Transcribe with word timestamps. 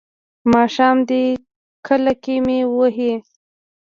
ماښام 0.51 0.97
دی 1.09 1.23
کاله 1.87 2.13
کې 2.23 2.35
مې 2.45 2.59
وهي. 2.77 3.13